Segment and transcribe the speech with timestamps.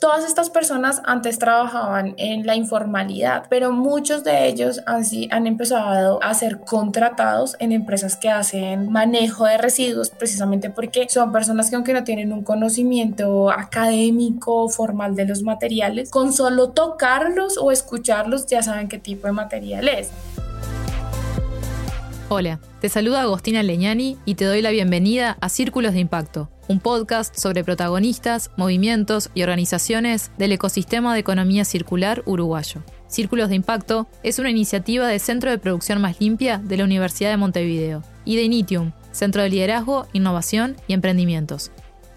[0.00, 6.22] Todas estas personas antes trabajaban en la informalidad, pero muchos de ellos han, han empezado
[6.22, 11.76] a ser contratados en empresas que hacen manejo de residuos precisamente porque son personas que
[11.76, 18.46] aunque no tienen un conocimiento académico formal de los materiales, con solo tocarlos o escucharlos
[18.46, 20.08] ya saben qué tipo de material es.
[22.32, 26.78] Hola, te saluda Agostina Leñani y te doy la bienvenida a Círculos de Impacto, un
[26.78, 32.84] podcast sobre protagonistas, movimientos y organizaciones del ecosistema de economía circular uruguayo.
[33.08, 37.30] Círculos de Impacto es una iniciativa del Centro de Producción Más Limpia de la Universidad
[37.30, 41.72] de Montevideo y de Initium, Centro de Liderazgo, Innovación y Emprendimientos.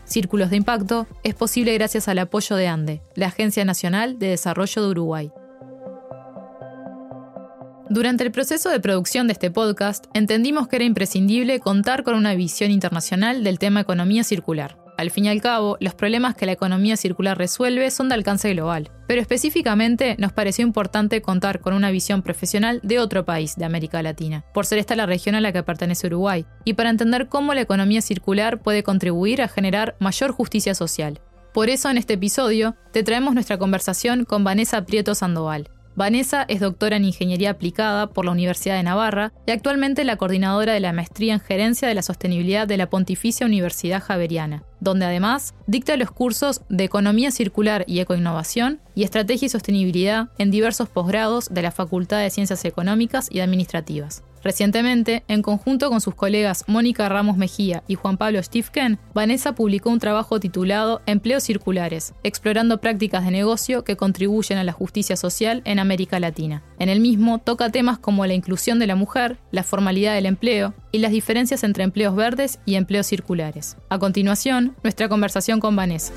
[0.05, 4.84] Círculos de Impacto es posible gracias al apoyo de ANDE, la Agencia Nacional de Desarrollo
[4.84, 5.32] de Uruguay.
[7.93, 12.34] Durante el proceso de producción de este podcast, entendimos que era imprescindible contar con una
[12.34, 14.79] visión internacional del tema economía circular.
[14.97, 18.51] Al fin y al cabo, los problemas que la economía circular resuelve son de alcance
[18.51, 23.65] global, pero específicamente nos pareció importante contar con una visión profesional de otro país de
[23.65, 27.27] América Latina, por ser esta la región a la que pertenece Uruguay, y para entender
[27.27, 31.21] cómo la economía circular puede contribuir a generar mayor justicia social.
[31.53, 36.60] Por eso en este episodio te traemos nuestra conversación con Vanessa Prieto Sandoval, Vanessa es
[36.60, 40.91] doctora en Ingeniería Aplicada por la Universidad de Navarra y actualmente la coordinadora de la
[40.91, 46.10] Maestría en Gerencia de la Sostenibilidad de la Pontificia Universidad Javeriana, donde además dicta los
[46.10, 51.71] cursos de Economía Circular y Ecoinnovación y Estrategia y Sostenibilidad en diversos posgrados de la
[51.71, 54.24] Facultad de Ciencias Económicas y Administrativas.
[54.44, 59.90] Recientemente, en conjunto con sus colegas Mónica Ramos Mejía y Juan Pablo Stifken, Vanessa publicó
[59.90, 65.62] un trabajo titulado Empleos Circulares, explorando prácticas de negocio que contribuyen a la justicia social
[65.66, 66.64] en América Latina.
[66.78, 70.74] En el mismo toca temas como la inclusión de la mujer, la formalidad del empleo
[70.91, 73.78] y las diferencias entre empleos verdes y empleos circulares.
[73.90, 76.14] A continuación, nuestra conversación con Vanessa.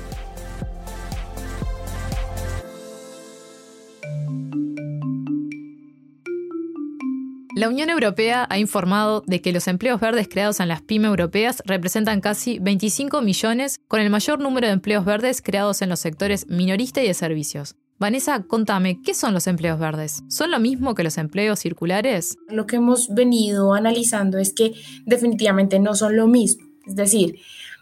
[7.57, 11.63] La Unión Europea ha informado de que los empleos verdes creados en las pymes europeas
[11.65, 16.47] representan casi 25 millones, con el mayor número de empleos verdes creados en los sectores
[16.49, 17.75] minorista y de servicios.
[17.97, 20.21] Vanessa, contame, ¿qué son los empleos verdes?
[20.27, 22.37] ¿Son lo mismo que los empleos circulares?
[22.47, 24.73] Lo que hemos venido analizando es que
[25.07, 26.63] definitivamente no son lo mismo.
[26.85, 27.39] Es decir,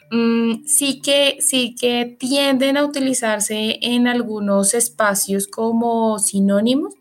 [0.09, 6.93] mm, sí, que, sí que tienden a utilizarse en algunos espacios como sinónimos,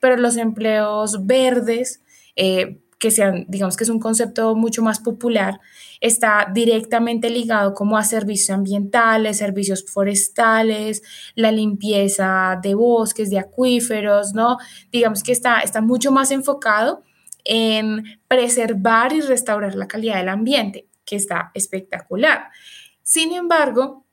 [0.00, 1.99] pero los empleos verdes
[2.36, 5.58] eh, que sean, digamos que es un concepto mucho más popular,
[6.00, 11.02] está directamente ligado como a servicios ambientales, servicios forestales,
[11.34, 14.58] la limpieza de bosques, de acuíferos, ¿no?
[14.92, 17.02] Digamos que está, está mucho más enfocado
[17.44, 22.48] en preservar y restaurar la calidad del ambiente, que está espectacular.
[23.02, 24.04] Sin embargo,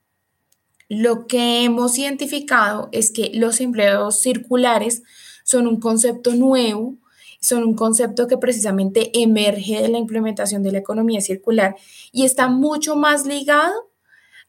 [0.88, 5.04] lo que hemos identificado es que los empleos circulares
[5.44, 6.96] son un concepto nuevo,
[7.40, 11.76] son un concepto que precisamente emerge de la implementación de la economía circular
[12.12, 13.92] y está mucho más ligado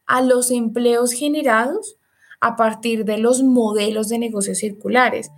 [0.07, 1.97] a los empleos generados
[2.41, 5.31] a partir de los modelos de negocios circulares.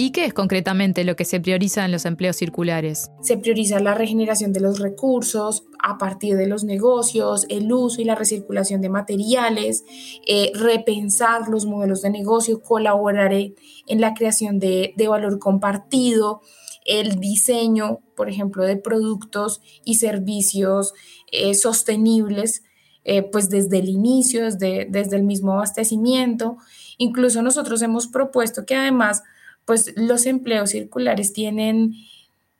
[0.00, 3.10] ¿Y qué es concretamente lo que se prioriza en los empleos circulares?
[3.20, 8.04] Se prioriza la regeneración de los recursos a partir de los negocios, el uso y
[8.04, 9.82] la recirculación de materiales,
[10.24, 13.56] eh, repensar los modelos de negocio, colaborar en,
[14.00, 16.42] la creación de, valor compartido,
[16.84, 20.94] el diseño, por ejemplo, de productos y servicios
[21.32, 22.62] eh, sostenibles,
[23.02, 26.56] eh, pues desde el inicio, desde, desde el mismo abastecimiento.
[26.98, 29.24] Incluso nosotros hemos propuesto que además
[29.68, 31.92] pues los empleos circulares tienen,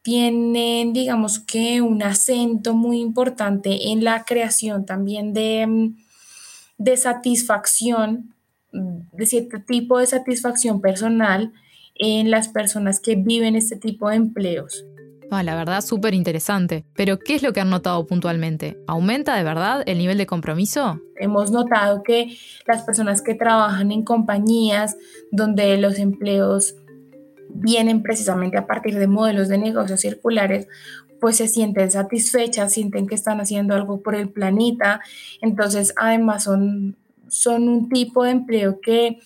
[0.02, 5.96] tienen, digamos que un acento muy importante en la creación también de, mm,
[6.76, 8.34] de satisfacción,
[8.70, 11.50] de cierto tipo de satisfacción personal
[11.94, 14.84] en las personas que viven este tipo de empleos.
[15.30, 16.84] Ah, la verdad, súper interesante.
[16.94, 18.76] Pero, ¿qué es lo que han notado puntualmente?
[18.86, 21.00] ¿Aumenta de verdad el nivel de compromiso?
[21.16, 22.36] Hemos notado que
[22.66, 24.96] las personas que trabajan en compañías
[25.30, 26.74] donde los empleos
[27.48, 30.68] vienen precisamente a partir de modelos de negocios circulares,
[31.20, 35.00] pues se sienten satisfechas, sienten que están haciendo algo por el planeta.
[35.40, 36.96] Entonces, además, son,
[37.28, 39.18] son un tipo de empleo que,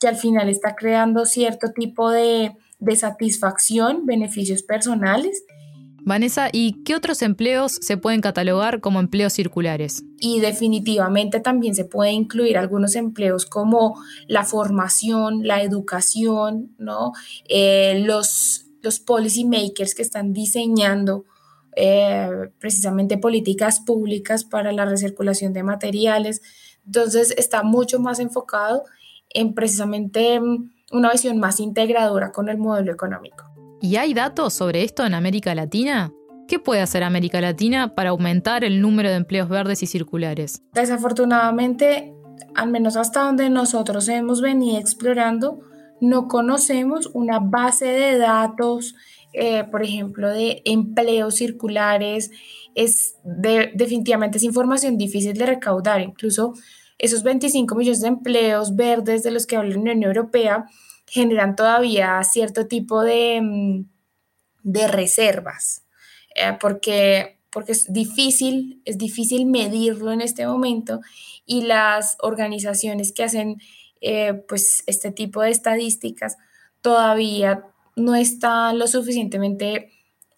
[0.00, 5.44] que al final está creando cierto tipo de, de satisfacción, beneficios personales
[6.02, 10.04] Vanessa, ¿y qué otros empleos se pueden catalogar como empleos circulares?
[10.20, 17.12] Y definitivamente también se puede incluir algunos empleos como la formación, la educación, ¿no?
[17.48, 21.24] Eh, los, los policy makers que están diseñando
[21.76, 26.42] eh, precisamente políticas públicas para la recirculación de materiales.
[26.84, 28.84] Entonces está mucho más enfocado
[29.30, 33.57] en precisamente mm, una visión más integradora con el modelo económico.
[33.80, 36.12] ¿Y hay datos sobre esto en América Latina?
[36.48, 40.62] ¿Qué puede hacer América Latina para aumentar el número de empleos verdes y circulares?
[40.72, 42.12] Desafortunadamente,
[42.56, 45.60] al menos hasta donde nosotros hemos venido explorando,
[46.00, 48.96] no conocemos una base de datos,
[49.32, 52.32] eh, por ejemplo, de empleos circulares.
[52.74, 56.00] Es definitivamente es información difícil de recaudar.
[56.00, 56.54] Incluso
[56.98, 60.66] esos 25 millones de empleos verdes de los que habla la Unión Europea
[61.10, 63.84] generan todavía cierto tipo de, mm,
[64.62, 65.84] de reservas.
[66.34, 71.00] Eh, porque, porque es difícil, es difícil medirlo en este momento
[71.46, 73.56] y las organizaciones que hacen
[74.00, 76.36] eh, pues este tipo de estadísticas
[76.82, 77.64] todavía
[77.96, 79.90] no están lo suficientemente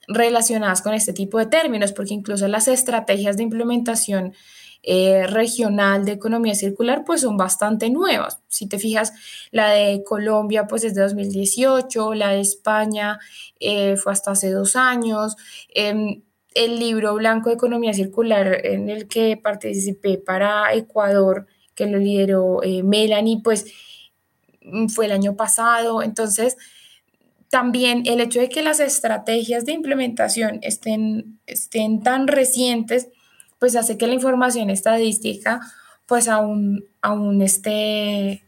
[0.09, 4.33] relacionadas con este tipo de términos, porque incluso las estrategias de implementación
[4.83, 8.41] eh, regional de economía circular pues son bastante nuevas.
[8.49, 9.13] Si te fijas,
[9.51, 13.19] la de Colombia pues es de 2018, la de España
[13.59, 15.37] eh, fue hasta hace dos años.
[15.75, 16.23] Em,
[16.55, 22.63] el libro blanco de economía circular en el que participé para Ecuador, que lo lideró
[22.63, 23.67] eh, Melanie, pues
[24.63, 26.03] mm, fue el año pasado.
[26.03, 26.57] Entonces,
[27.51, 33.09] también el hecho de que las estrategias de implementación estén, estén tan recientes,
[33.61, 35.61] pues hace que la información estadística
[36.07, 38.43] pues aún, aún esté,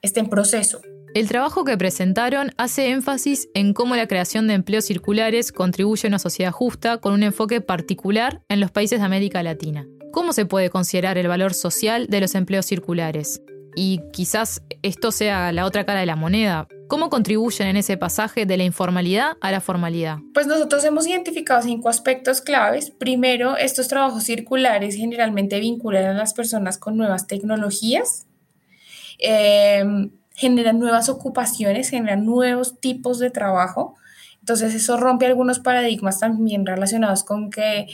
[0.00, 0.80] esté en proceso.
[1.14, 6.08] El trabajo que presentaron hace énfasis en cómo la creación de empleos circulares contribuye a
[6.08, 9.86] una sociedad justa con un enfoque particular en los países de América Latina.
[10.12, 13.42] ¿Cómo se puede considerar el valor social de los empleos circulares?
[13.76, 16.68] Y quizás esto sea la otra cara de la moneda.
[16.88, 20.18] ¿Cómo contribuyen en ese pasaje de la informalidad a la formalidad?
[20.32, 22.90] Pues nosotros hemos identificado cinco aspectos claves.
[22.90, 28.26] Primero, estos trabajos circulares generalmente vinculan a las personas con nuevas tecnologías,
[29.18, 33.96] em, generan nuevas ocupaciones, generan nuevos tipos de trabajo.
[34.40, 37.86] Entonces eso rompe algunos paradigmas también relacionados con que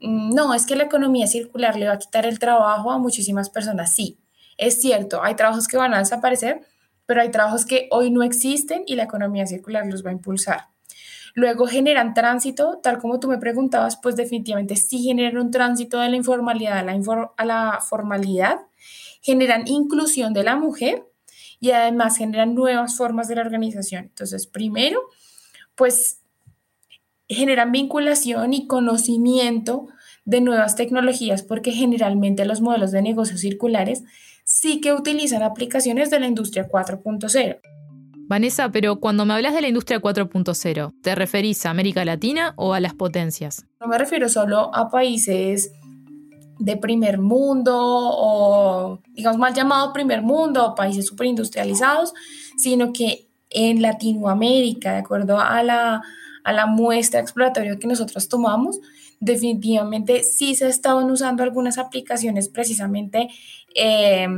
[0.00, 3.48] mm, no, es que la economía circular le va a quitar el trabajo a muchísimas
[3.48, 3.94] personas.
[3.94, 4.18] Sí,
[4.58, 6.60] es cierto, hay trabajos que van a desaparecer,
[7.06, 10.68] pero hay trabajos que hoy no existen y la economía circular los va a impulsar.
[11.34, 16.08] Luego generan tránsito, tal como tú me preguntabas, pues definitivamente sí generan un tránsito de
[16.08, 18.60] la informalidad a la, a la formalidad,
[19.20, 21.04] generan inclusión de la mujer
[21.58, 24.04] y además generan nuevas formas de la organización.
[24.04, 25.00] Entonces, primero,
[25.74, 26.20] pues
[27.28, 29.88] generan vinculación y conocimiento
[30.24, 34.04] de nuevas tecnologías porque generalmente los modelos de negocios circulares
[34.44, 37.60] sí que utilizan aplicaciones de la industria 4.0.
[38.26, 42.72] Vanessa, pero cuando me hablas de la industria 4.0, ¿te referís a América Latina o
[42.72, 43.66] a las potencias?
[43.80, 45.72] No me refiero solo a países
[46.58, 52.14] de primer mundo o, digamos, mal llamado primer mundo o países superindustrializados,
[52.56, 56.02] sino que en Latinoamérica, de acuerdo a la,
[56.44, 58.80] a la muestra exploratoria que nosotros tomamos,
[59.18, 63.28] definitivamente sí se estaban usando algunas aplicaciones precisamente
[63.74, 64.28] eh,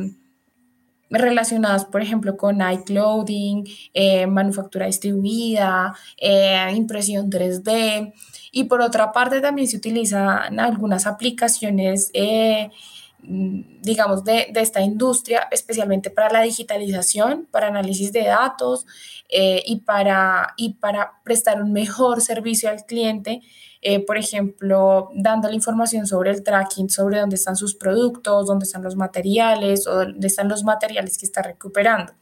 [1.10, 3.64] relacionadas, por ejemplo, con iClouding,
[3.94, 8.12] eh, manufactura distribuida, eh, impresión 3D.
[8.52, 12.10] Y por otra parte también se utilizan algunas aplicaciones,
[13.18, 18.86] digamos, de, de, esta industria, especialmente para la digitalización, para análisis de datos
[19.28, 23.42] y, para, y para prestar un mejor servicio al cliente
[23.88, 28.64] eh, por ejemplo, dando la información sobre el tracking, sobre dónde están sus productos, dónde
[28.64, 32.12] están los materiales o dónde están los materiales que está recuperando.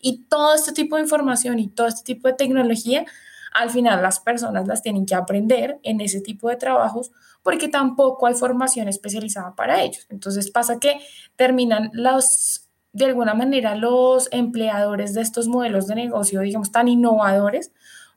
[0.00, 3.04] Y todo este tipo de información y todo este tipo de tecnología,
[3.58, 7.10] al final las personas las tienen que aprender en ese tipo de trabajos
[7.42, 10.06] porque tampoco hay formación especializada para ellos.
[10.10, 11.00] Entonces pasa que
[11.36, 17.72] terminan los, de alguna manera, los empleadores de estos modelos de negocio, digamos, tan innovadores,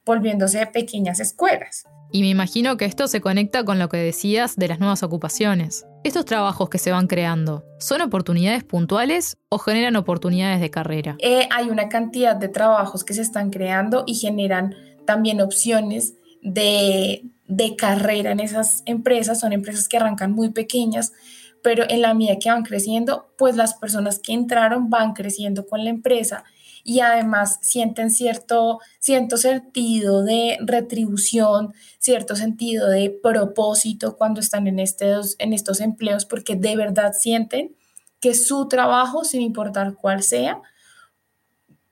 [0.06, 1.86] volviéndose pequeñas escuelas.
[2.14, 5.86] Y me imagino que esto se conecta con lo que decías de las nuevas ocupaciones.
[6.04, 11.16] ¿Estos trabajos que se van creando son oportunidades puntuales o generan oportunidades de carrera?
[11.20, 17.26] Eh, hay una cantidad de trabajos que se están creando y generan también opciones de,
[17.48, 19.40] de carrera en esas empresas.
[19.40, 21.14] Son empresas que arrancan muy pequeñas,
[21.62, 25.84] pero en la medida que van creciendo, pues las personas que entraron van creciendo con
[25.84, 26.44] la empresa
[26.84, 34.80] y además sienten cierto, cierto sentido de retribución, cierto sentido de propósito cuando están en
[34.80, 37.76] estos, en estos empleos porque de verdad sienten
[38.20, 40.62] que su trabajo, sin importar cuál sea,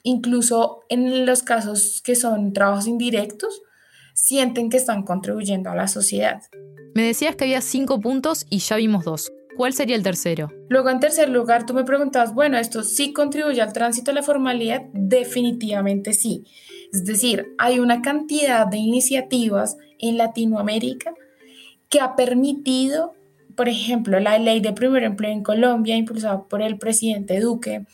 [0.04, 3.62] incluso en los casos que son trabajos indirectos,
[4.14, 6.42] sienten que están contribuyendo a la sociedad.
[6.96, 9.32] Me decías que había cinco puntos y ya vimos dos.
[9.60, 10.48] ¿cuál sería el tercero?
[10.70, 14.24] Luego, en tercer lugar, tú me preguntabas, bueno, ¿esto sí contribuye al tránsito de la
[14.24, 14.84] formalidad?
[14.94, 16.46] Definitivamente sí.
[16.94, 21.14] Es decir, hay una cantidad de iniciativas en Latinoamérica
[21.90, 23.16] que ha permitido,
[23.58, 27.86] por ejemplo, la ley de primer empleo en Colombia, impulsada por el presidente Duque,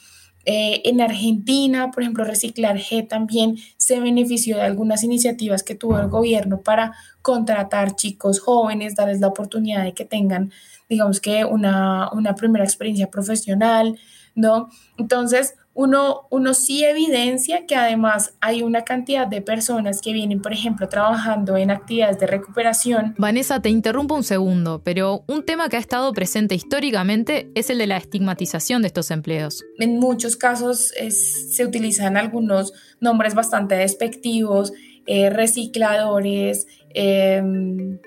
[0.45, 5.99] eh, en Argentina, por ejemplo, Reciclar G también se benefició de algunas iniciativas que tuvo
[5.99, 10.51] el gobierno para contratar chicos jóvenes, darles la oportunidad de que tengan,
[10.87, 13.97] digamos que, una, una primera experiencia profesional,
[14.35, 14.69] ¿no?
[14.97, 20.53] Entonces, uno, uno sí evidencia que además hay una cantidad de personas que vienen, por
[20.53, 23.13] ejemplo, trabajando en actividades de recuperación.
[23.17, 27.77] Vanessa, te interrumpo un segundo, pero un tema que ha estado presente históricamente es el
[27.77, 29.65] de la estigmatización de estos empleos.
[29.77, 34.71] En muchos casos se utilizan algunos nombres bastante despectivos,
[35.07, 37.99] eh, recicladores, em,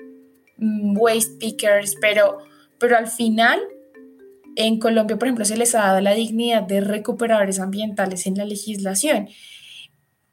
[0.57, 2.39] waste pickers, pero,
[2.79, 3.59] pero al final
[4.59, 8.43] en Colombia, por ejemplo, se les ha dado la dignidad de recuperadores ambientales en la
[8.43, 9.29] legislación.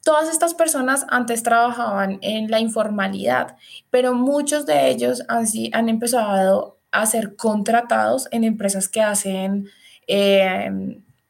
[0.02, 3.56] Todas estas personas antes trabajaban en la informalidad,
[3.88, 9.68] pero muchos de ellos han, han empezado a ser contratados en empresas que hacen
[10.09, 10.71] eh,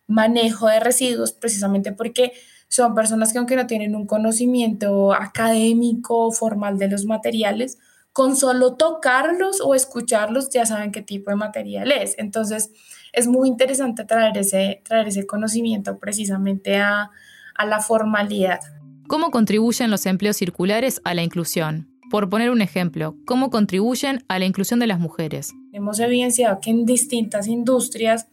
[0.06, 2.32] manejo de residuos, precisamente porque
[2.68, 7.78] son personas que aunque no tienen un conocimiento académico formal de los materiales,
[8.16, 12.14] con solo tocarlos o escucharlos ya saben qué tipo de material es.
[12.16, 12.70] Entonces,
[13.12, 17.10] es muy interesante traer ese, traer ese conocimiento precisamente a,
[17.54, 18.60] a la formalidad.
[19.06, 21.90] ¿Cómo contribuyen los empleos circulares a la inclusión?
[22.10, 25.52] Por poner un ejemplo, ¿cómo contribuyen a la inclusión de las mujeres?
[25.74, 28.28] Hemos evidenciado que en distintas industrias,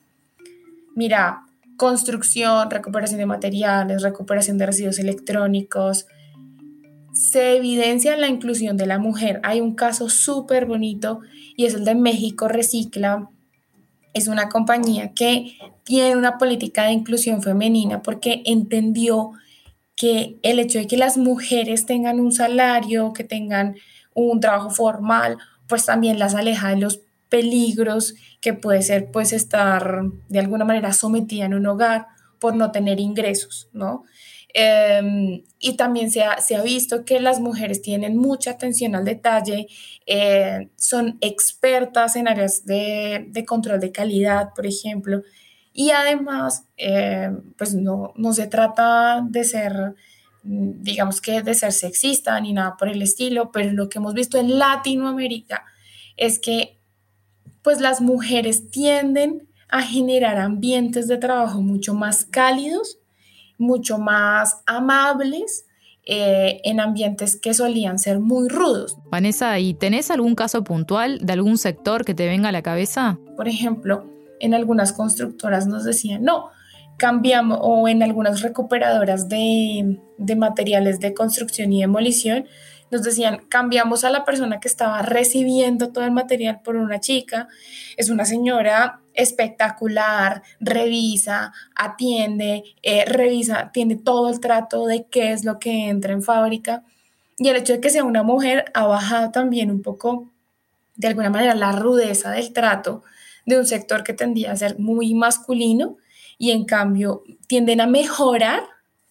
[0.95, 1.41] mira,
[1.75, 6.07] construcción, recuperación de materiales, recuperación de residuos electrónicos,
[7.13, 9.39] se evidencia la inclusión de la mujer.
[9.43, 11.21] Hay un caso súper bonito
[11.55, 13.29] y es el de México Recicla.
[14.13, 19.31] Es una compañía que tiene una política de inclusión femenina porque entendió
[19.95, 23.75] que el hecho de que las mujeres tengan un salario, que tengan
[24.15, 30.01] un trabajo formal, pues también las aleja de los peligros que puede ser pues estar
[30.29, 32.07] de alguna manera sometida en un hogar
[32.39, 34.03] por no tener ingresos, ¿no?
[34.55, 39.03] Em, y también se ha, se ha, visto que las mujeres tienen mucha atención al
[39.03, 39.67] detalle,
[40.05, 45.23] eh, son expertas en áreas de, de, control de calidad, por ejemplo,
[45.73, 49.95] y además, eh, pues no, no se trata de ser,
[50.43, 54.37] digamos que de ser sexista ni nada por el estilo, pero lo que hemos visto
[54.37, 55.65] en Latinoamérica
[56.15, 56.77] es que
[57.63, 62.99] pues las mujeres tienden a generar ambientes de trabajo mucho más cálidos
[63.57, 65.65] mucho más amables
[66.05, 68.97] eh, en ambientes que solían ser muy rudos.
[69.09, 73.17] Vanessa, ¿y tenés algún caso puntual de algún sector que te venga a la cabeza?
[73.37, 74.09] Por ejemplo,
[74.41, 76.49] en algunas constructoras nos decían, no,
[76.97, 82.47] cambiamos, o en algunas recuperadoras de, de materiales de construcción y demolición,
[82.93, 87.47] nos decían, cambiamos a la persona que estaba recibiendo todo el material por una chica,
[87.97, 95.43] es una señora espectacular, revisa, atiende, eh, revisa, tiene todo el trato de qué es
[95.43, 96.83] lo que entra en fábrica.
[97.37, 100.29] Y el hecho de que sea una mujer ha bajado también un poco,
[100.95, 103.03] de alguna manera, la rudeza del trato
[103.45, 105.97] de un sector que tendía a ser muy masculino
[106.37, 108.63] y en cambio tienden a mejorar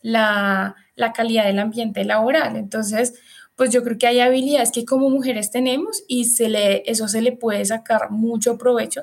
[0.02, 2.56] la, la calidad del ambiente laboral.
[2.56, 3.14] Entonces,
[3.56, 7.22] pues yo creo que hay habilidades que como mujeres tenemos y se le, eso se
[7.22, 9.02] le puede sacar mucho provecho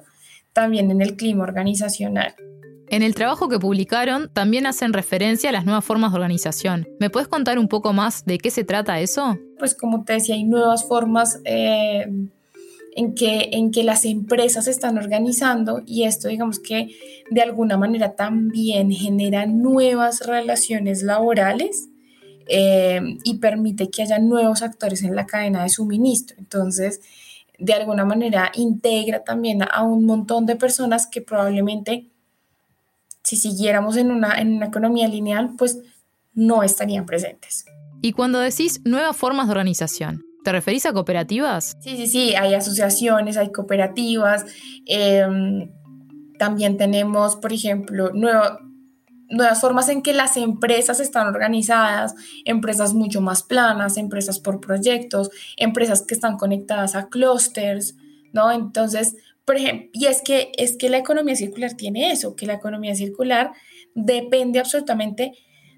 [0.53, 2.35] también en el clima organizacional.
[2.91, 6.87] En el trabajo que publicaron también hacen referencia a las nuevas formas de organización.
[6.99, 9.37] ¿Me puedes contar un poco más de qué se trata eso?
[9.59, 12.07] Pues como te decía, hay nuevas formas eh,
[12.95, 16.95] en, que, en que las empresas se están organizando y esto digamos que
[17.29, 21.89] de alguna manera también genera nuevas relaciones laborales
[22.49, 26.35] eh, y permite que haya nuevos actores en la cadena de suministro.
[26.39, 27.01] Entonces,
[27.57, 32.09] de alguna manera integra también a un montón de personas que probablemente
[33.23, 35.79] si siguiéramos en una, en una economía lineal, pues
[36.33, 37.65] no estarían presentes.
[38.01, 41.77] Y cuando decís nuevas formas de organización, ¿te referís a cooperativas?
[41.81, 44.45] Sí, sí, sí, hay asociaciones, hay cooperativas.
[44.85, 45.69] Em,
[46.37, 48.59] también tenemos, por ejemplo, nueva,
[49.29, 55.29] nuevas formas en que las empresas están organizadas, empresas mucho más planas, empresas por proyectos,
[55.57, 57.95] empresas que están conectadas a clústeres,
[58.33, 58.51] ¿no?
[58.51, 62.53] Entonces, por ejemplo, y es que, es que la economía circular tiene eso, que la
[62.53, 63.51] economía circular
[63.95, 65.33] depende absolutamente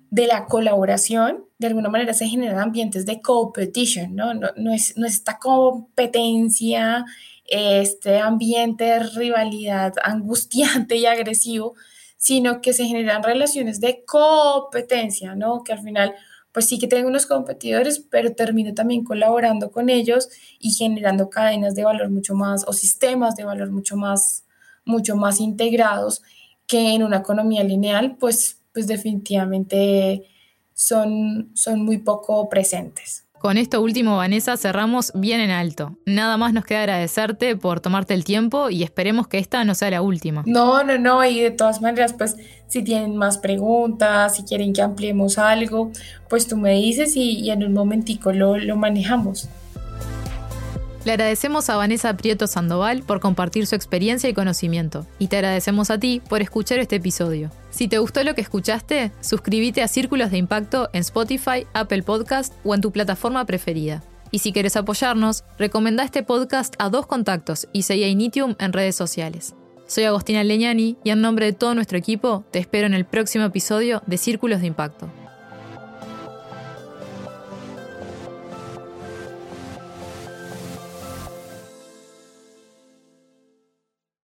[0.10, 4.34] de la colaboración, de alguna manera se generan ambientes de competition, ¿no?
[4.34, 7.05] No, no, es, no es esta competencia
[7.51, 11.75] este ambiente de rivalidad angustiante y agresivo,
[12.22, 15.63] sino que se generan relaciones de competencia, ¿no?
[15.63, 16.13] Que al final,
[16.51, 21.74] pues sí que tengo unos competidores, pero termino también colaborando con ellos y generando cadenas
[21.74, 24.46] de valor mucho más o sistemas de valor mucho más,
[24.86, 26.22] mucho más integrados
[26.68, 30.28] que en una economía lineal, pues, pues definitivamente
[30.75, 33.25] son, son muy poco presentes.
[33.41, 35.98] Con esto último, Vanessa, cerramos bien en alto.
[36.05, 39.89] Nada más nos queda agradecerte por tomarte el tiempo y esperemos que esta no sea
[39.89, 40.43] la última.
[40.45, 44.83] No, no, no, y de todas maneras, pues si tienen más preguntas, si quieren que
[44.83, 45.91] ampliemos algo,
[46.29, 49.50] pues tú me dices y, en un momentico lo, lo manejamos.
[51.03, 55.89] Le agradecemos a Vanessa Prieto Sandoval por compartir su experiencia y conocimiento, y te agradecemos
[55.89, 57.50] a ti por escuchar este episodio.
[57.72, 62.53] Si te gustó lo que escuchaste, suscríbete a Círculos de Impacto en Spotify, Apple Podcast
[62.63, 64.03] o en tu plataforma preferida.
[64.29, 68.72] Y si quieres apoyarnos, recomenda este podcast a dos contactos y seguí a Initium en
[68.72, 69.55] redes sociales.
[69.88, 73.43] Soy Agostina Leñani y en nombre de todo nuestro equipo te espero en el próximo
[73.43, 75.10] episodio de Círculos de Impacto.